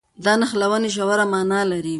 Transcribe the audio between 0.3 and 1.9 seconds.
نښلونې ژوره مانا لري.